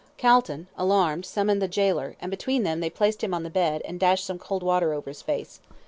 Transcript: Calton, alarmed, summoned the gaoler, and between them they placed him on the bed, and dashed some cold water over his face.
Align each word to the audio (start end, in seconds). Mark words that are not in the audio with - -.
Calton, 0.17 0.65
alarmed, 0.79 1.27
summoned 1.27 1.61
the 1.61 1.67
gaoler, 1.67 2.15
and 2.19 2.31
between 2.31 2.63
them 2.63 2.79
they 2.79 2.89
placed 2.89 3.23
him 3.23 3.35
on 3.35 3.43
the 3.43 3.51
bed, 3.51 3.83
and 3.85 3.99
dashed 3.99 4.25
some 4.25 4.39
cold 4.39 4.63
water 4.63 4.95
over 4.95 5.11
his 5.11 5.21
face. 5.21 5.59